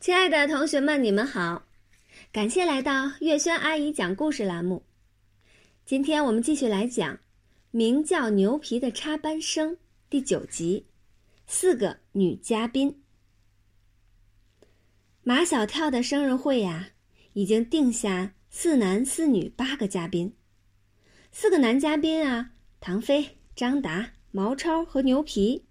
[0.00, 1.66] 亲爱的同学们，你们好！
[2.30, 4.84] 感谢来到月轩阿姨讲故事栏目。
[5.84, 7.16] 今天我们继续来讲
[7.72, 9.72] 《名叫牛皮的插班生》
[10.08, 10.86] 第九集：
[11.48, 13.02] 四个女嘉宾。
[15.24, 16.90] 马小跳的生日会呀，
[17.32, 20.32] 已经定下四男四女八个嘉宾。
[21.32, 25.64] 四个男嘉宾啊，唐飞、张达、毛超和牛皮。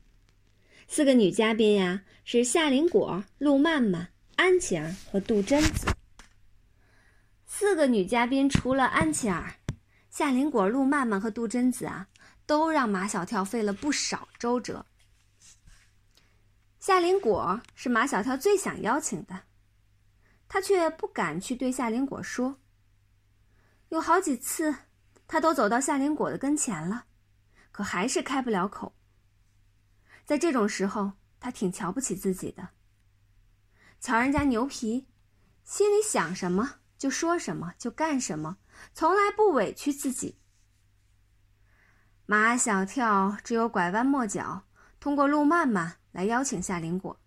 [0.86, 5.88] 四个女嘉宾呀，是夏林果、陆曼曼、安琪儿和杜真子。
[7.48, 9.56] 四个女嘉宾除了安琪儿、
[10.12, 12.08] 夏林果、陆曼曼和杜真子啊，
[12.46, 14.86] 都让马小跳费了不少周折。
[16.80, 19.42] 夏林果是马小跳最想邀请的，
[20.48, 22.60] 他却不敢去对夏林果说。
[23.90, 24.76] 有好几次，
[25.28, 27.06] 他都走到夏林果的跟前了，
[27.72, 28.94] 可还是开不了口。
[30.26, 32.70] 在这种时候，他挺瞧不起自己的。
[34.00, 35.08] 瞧人家牛皮，
[35.64, 38.58] 心里想什么就说什么，就干什么，
[38.94, 40.40] 从来不委屈自己。
[42.26, 44.64] 马小跳只有拐弯抹角，
[45.00, 47.20] 通过陆曼曼来邀请夏林果，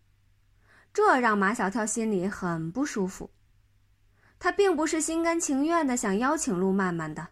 [0.92, 3.30] 这让马小跳心里很不舒服。
[4.38, 7.28] 他并不是心甘情愿的想邀请陆曼曼的，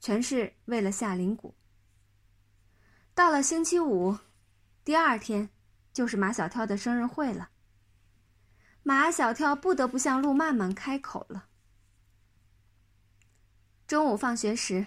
[0.00, 1.54] 全是为了夏林果。
[3.14, 4.18] 到了星期五。
[4.82, 5.50] 第二天，
[5.92, 7.50] 就是马小跳的生日会了。
[8.82, 11.46] 马小跳不得不向陆曼曼开口了。
[13.86, 14.86] 中午放学时，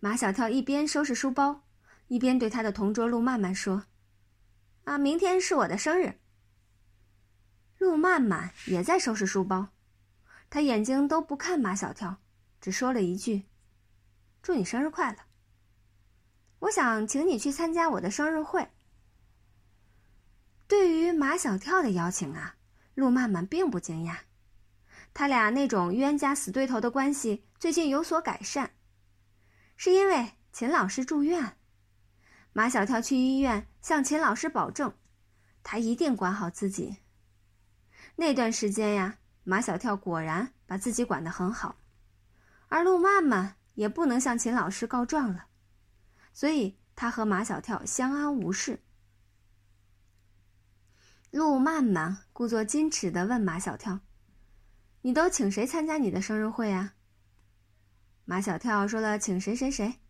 [0.00, 1.64] 马小跳一边收拾书包，
[2.06, 3.86] 一边对他的同桌陆曼曼说
[4.84, 6.20] ：“啊，明天是我的生日。”
[7.78, 9.68] 陆曼曼也在收拾书包，
[10.50, 12.18] 他眼睛都不看马小跳，
[12.60, 13.46] 只说了一句
[14.42, 15.18] ：“祝你生日快乐。”
[16.60, 18.68] 我想请你去参加我的生日会。
[20.66, 22.56] 对于马小跳的邀请啊，
[22.98, 24.16] 陆曼曼并不惊讶。
[25.14, 28.72] 他俩那种冤家死对头的关系最近有所改善，
[29.76, 31.56] 是因为秦老师住院。
[32.52, 34.92] 马小跳去医院向秦老师保证，
[35.62, 36.96] 他一定管好自己。
[38.16, 41.76] 那段时间呀，马小跳果然把自己管得很好，
[42.66, 45.46] 而陆曼曼也不能向秦老师告状了，
[46.32, 48.80] 所以他和马小跳相安无事。
[51.30, 54.00] 陆曼曼故作矜持地问马小跳
[55.02, 56.94] ：“你都请谁参加你的生日会啊？”
[58.24, 60.00] 马小跳说了：“请谁谁谁，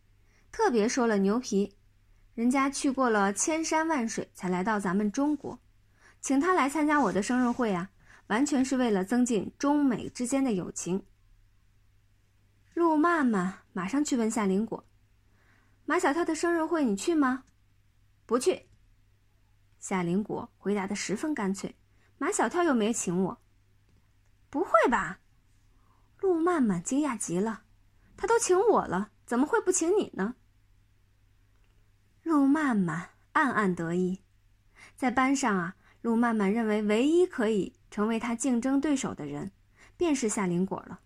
[0.52, 1.76] 特别说了牛皮，
[2.34, 5.58] 人家去过了千山万水才来到咱们中国，
[6.20, 7.90] 请他来参加我的生日会啊，
[8.28, 11.04] 完全是为了增进中美之间的友情。”
[12.74, 14.84] 陆曼曼马上去问夏林果
[15.84, 17.42] ：“马小跳的生日会你去吗
[18.24, 18.66] ？”“不去。”
[19.88, 21.74] 夏林果回答的十分干脆
[22.18, 23.40] ：“马小跳又没请我。
[24.50, 25.20] ”“不会吧？”
[26.20, 27.62] 陆曼曼惊讶极了
[28.14, 30.34] ，“他都请我了，怎么会不请你呢？”
[32.22, 34.20] 陆曼曼暗暗得意，
[34.94, 39.52] 在班上啊，陆曼曼认为唯一可以成为他竞争对手的人，
[39.96, 41.00] 便是夏林果了。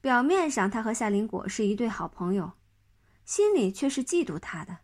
[0.00, 2.54] 表面上他和夏林果是一对好朋友，
[3.24, 4.78] 心里却是嫉妒他的，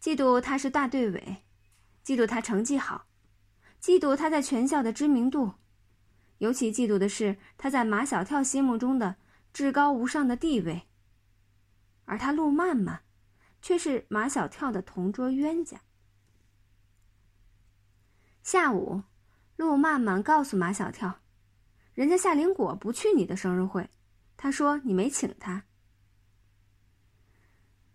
[0.00, 1.42] 嫉妒他是大队委。
[2.04, 3.06] 嫉妒他成绩好，
[3.80, 5.54] 嫉妒他在全校的知名度，
[6.38, 9.16] 尤其嫉妒的是他在马小跳心目中的
[9.52, 10.88] 至高无上的地位。
[12.04, 13.02] 而他陆曼曼，
[13.62, 15.80] 却是马小跳的同桌冤家。
[18.42, 19.04] 下午，
[19.54, 21.20] 陆曼曼告诉马小跳，
[21.94, 23.88] 人家夏林果不去你的生日会，
[24.36, 25.64] 他说你没请他。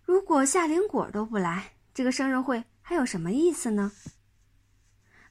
[0.01, 2.63] 如果夏林果都不来，这个生日会。
[2.89, 3.91] 还有什么意思呢？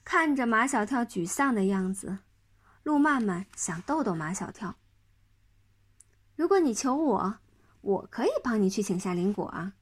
[0.03, 2.19] 看着马小跳沮丧的样子，
[2.83, 4.75] 陆曼曼想逗逗马小跳。
[6.35, 7.39] 如果你求我，
[7.81, 9.73] 我可以帮你去请夏林果啊。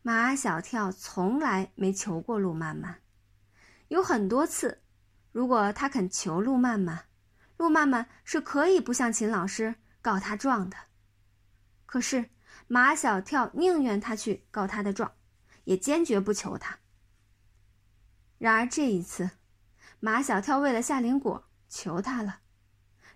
[0.00, 3.02] 马小跳从来没求过陆曼曼，
[3.88, 4.80] 有很多次，
[5.32, 7.08] 如果他肯求陆曼曼，
[7.58, 10.78] 陆曼曼是可以不向秦老师告他状的。
[11.84, 12.30] 可是
[12.68, 15.12] 马小跳宁愿他去告他的状。
[15.64, 16.78] 也坚决不求他。
[18.38, 19.30] 然而这一次，
[20.00, 22.40] 马小跳为了夏林果求他了，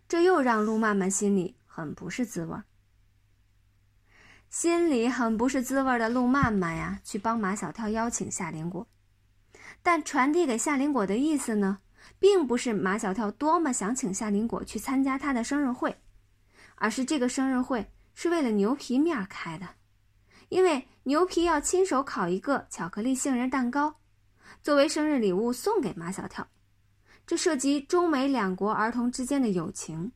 [0.09, 2.57] 这又让陆曼曼心里很不是滋味
[4.49, 8.89] 心里很不是滋味的陆曼曼呀，去帮马小跳邀请夏林果，
[9.83, 11.81] 但传递给夏林果的意思呢，
[12.19, 16.01] 并不是马小跳多么想请夏林果去参加他的生日会，
[16.77, 19.78] 而是这个生日会是为了牛皮面开的。
[20.49, 24.01] 因为牛皮要亲手烤一个巧克力杏仁蛋糕，
[24.63, 26.49] 作为生日礼物送给马小跳，
[27.27, 30.13] 这涉及中美两国儿童之间的友情。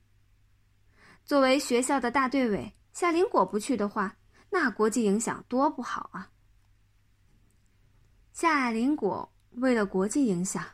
[1.25, 4.17] 作为学校的大队委，夏林果不去的话，
[4.50, 6.31] 那国际影响多不好啊！
[8.32, 10.64] 夏林果为了国际影响，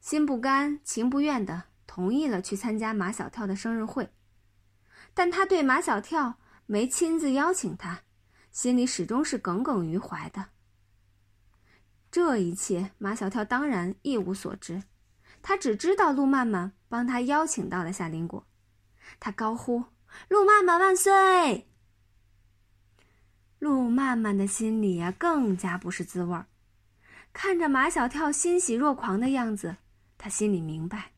[0.00, 4.08] 心不甘情不愿的同意了去参加马小跳的生日会，
[5.12, 8.00] 但他对马小跳没亲自邀请他，
[8.56, 10.46] 心里始终是耿耿于怀的。
[12.10, 14.84] 这一切，马小跳当然一无所知，
[15.42, 18.46] 他只知道陆曼曼帮他邀请到了夏林果。
[19.20, 19.84] 他高呼
[20.30, 21.68] ：“陆曼曼万岁！”
[23.60, 26.46] 陆曼曼的心里呀，更加不是滋味儿。
[27.34, 29.76] 看着马小跳欣喜若狂的样子，
[30.16, 31.12] 他心里明白，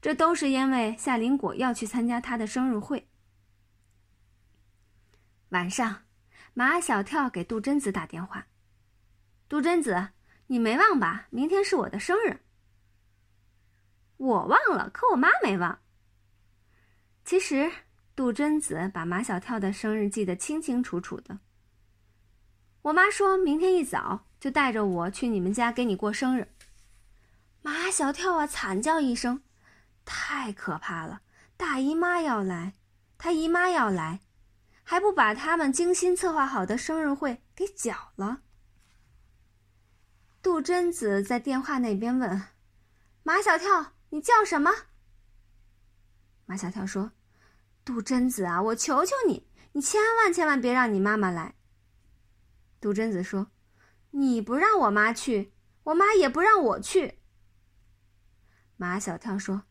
[0.00, 3.08] 这都是因为夏林果要去参加他的生日会。
[5.48, 6.04] 晚上，
[6.54, 8.46] 马小跳给杜真子打电话
[9.48, 10.08] ：“杜真子，
[10.48, 11.26] 你没忘吧？
[11.30, 12.40] 明天是我的生日。
[14.18, 15.80] ”“我忘了，可我妈没忘。”
[17.24, 17.70] 其实，
[18.16, 21.38] 杜真子把马小跳的生日记得清清楚楚的。
[22.82, 26.48] 我妈说明天一早就带着我去你们家给你过生日。
[27.62, 29.42] 马小跳啊，惨叫一声，
[30.04, 31.20] 太可怕了！
[31.56, 32.72] 大姨妈要来，
[33.18, 34.20] 他姨妈要来，
[34.90, 38.42] 还不把他们精心策划好的生日会给搅了。
[40.42, 42.48] 杜真子在电话那边问
[43.22, 44.72] ：“马小跳，你叫什么？”
[46.44, 47.12] 马小跳说。
[47.84, 51.54] 杜真子啊，我求求你，你千万千万别让你妈妈来。
[52.80, 53.52] 杜真子说
[54.10, 55.54] ：“你不让我妈去，
[55.84, 57.20] 我妈也不让我去。”
[58.76, 59.62] 马小跳说：“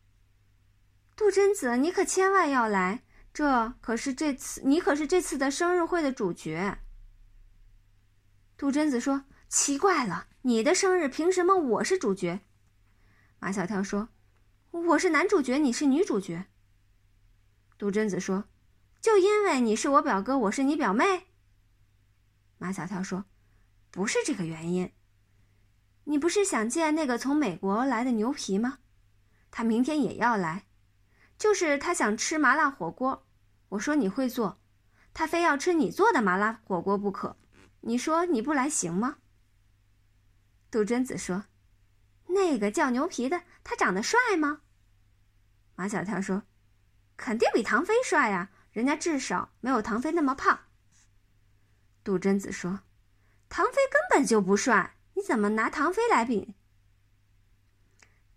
[1.14, 6.78] 杜真子，你可千万要来，这可是这次你可是这次的生日会的主角。”
[8.56, 12.40] 杜真子说：“奇怪了，你的生日凭什么我是主角？”
[13.40, 14.10] 马小跳说
[14.70, 16.46] ：“我是男主角，你是女主角。”
[17.78, 18.44] 杜真子说
[19.00, 21.28] ：“就因为你是我表哥，我是你表妹。”
[22.58, 23.24] 马小跳说
[23.90, 24.92] ：“不是这个原因。
[26.04, 28.80] 你不是想见那个从美国来的牛皮吗？
[29.50, 30.66] 他明天也要来，
[31.40, 33.26] 就是他想吃麻辣火锅。
[33.70, 34.60] 我说你会做，
[35.14, 37.38] 他非要吃你做的麻辣火锅不可。
[37.80, 39.16] 你说你不来行吗？”
[40.70, 41.46] 杜真子说
[42.28, 44.60] ：“那个叫牛皮的，他长得帅吗？”
[45.74, 46.42] 马小跳说。
[47.16, 50.60] 肯定比唐飞帅呀，人家至少没有唐飞那么胖。
[52.02, 52.80] 杜真子说
[53.50, 56.54] ：“唐飞根本就不帅，你怎么拿唐飞来比？”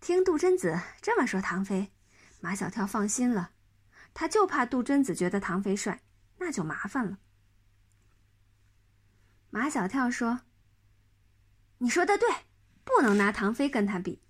[0.00, 1.93] 听杜真子这么说，唐飞，
[2.44, 3.52] 马小跳放心了，
[4.12, 6.02] 他就怕杜真子觉得唐飞帅，
[6.36, 7.18] 那就麻烦了。
[9.48, 10.42] 马小跳说
[11.78, 12.28] ：“你说的对，
[12.84, 14.22] 不能拿唐飞跟他比。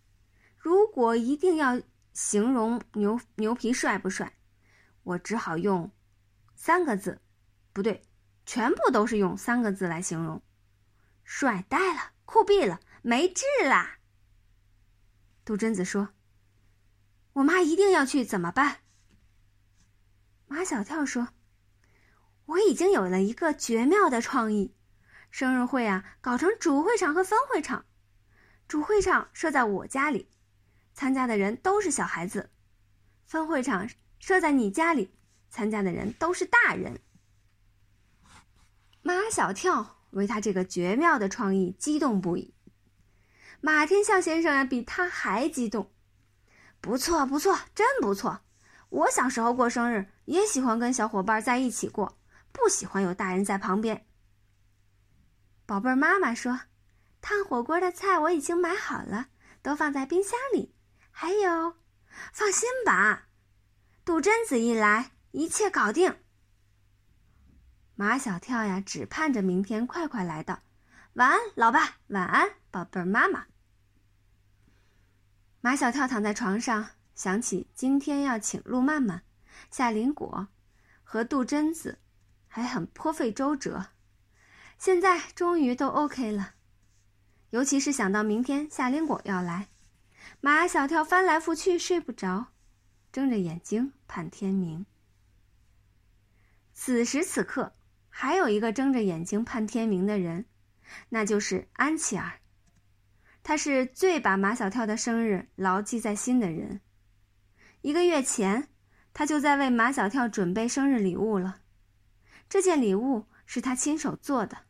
[0.57, 1.83] 如果一定要
[2.13, 4.33] 形容牛牛皮帅不帅？”
[5.03, 5.91] 我只好用
[6.55, 7.21] 三个字，
[7.73, 8.01] 不对，
[8.47, 10.41] 全部都是用三个字来形容：
[11.25, 13.99] 帅呆了，酷毙了，没治啦。
[15.45, 16.11] 杜真子说
[17.35, 18.79] ：“我妈一定要去，怎么办？”
[20.49, 21.29] 马小跳说
[22.47, 24.75] ：“我已经有了一个绝妙的创意，
[25.31, 27.85] 生日会啊，搞成主会场和分会场，
[28.67, 30.29] 主会场设在我家里，
[30.93, 32.51] 参加的人都是小孩子，
[33.25, 33.89] 分会场。”
[34.21, 35.11] 设在你家里，
[35.51, 36.99] 参加的人都是大人。
[39.03, 42.55] 马小跳为他这个绝妙的创意激动不已。
[43.61, 45.93] 马天笑先生啊，比他还激动。
[46.85, 48.41] 不错，不错，真不错。
[48.91, 52.19] 我小时候过生日也喜欢跟小伙伴在一起过，
[52.53, 54.07] 不喜欢有大人在旁边。
[55.65, 56.61] 宝贝儿，妈妈说，
[57.23, 59.29] 烫火锅的菜我已经买好了，
[59.63, 60.75] 都放在冰箱里。
[61.11, 61.75] 还有，
[62.35, 63.29] 放心吧。
[64.05, 66.15] 杜真子一来，一切搞定。
[67.95, 70.61] 马小跳呀，只盼着明天快快来到。
[71.15, 71.97] 晚安，老爸。
[72.09, 73.47] 晚安，宝贝儿妈妈。
[75.65, 79.23] 马小跳躺在床上，想起今天要请陆曼曼、
[79.71, 80.49] 夏林果
[81.03, 82.01] 和杜真子，
[82.47, 83.87] 还很颇费周折。
[84.77, 86.57] 现在终于都 OK 了，
[87.49, 89.69] 尤其是想到明天夏林果要来，
[90.43, 92.49] 马小跳翻来覆去睡不着。
[93.11, 94.85] 睁着眼睛盼天明。
[96.75, 97.75] 此时此刻，
[98.11, 100.45] 还有一个睁着眼睛盼天明的人，
[101.09, 102.41] 那就是安琪儿。
[103.45, 106.81] 他是最把马小跳的生日牢记在心的人。
[107.83, 108.69] 一个月前，
[109.13, 111.61] 他就在为马小跳准备生日礼物了。
[112.49, 114.63] 这件礼物是他亲手做的，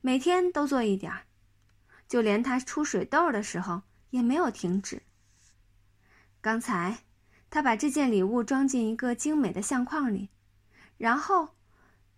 [0.00, 1.24] 每天都做一点儿，
[2.06, 5.02] 就连他出水痘的时候也没有停止。
[6.40, 6.98] 刚才，
[7.50, 10.30] 他把这件礼物装进一个精美的相框里，
[10.96, 11.56] 然后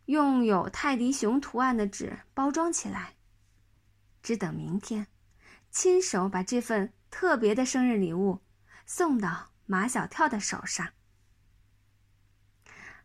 [0.05, 3.15] 用有泰迪熊图案的纸包装起来，
[4.23, 5.07] 只等明天，
[5.71, 8.41] 亲手把这份特别的生日礼物
[8.87, 10.89] 送到马小跳的手上。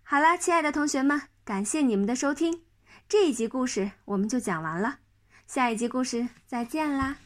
[0.03, 2.63] 好啦，亲爱的同学们，感谢你们的收听，
[3.07, 4.99] 这一集故事我们就讲完了，
[5.47, 7.17] 下一集故事再见啦。